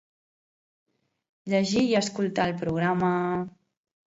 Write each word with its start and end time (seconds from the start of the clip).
Llegir 1.53 1.83
i 1.91 1.95
escoltar 2.01 2.49
el 2.53 2.59
programa…. 2.63 3.13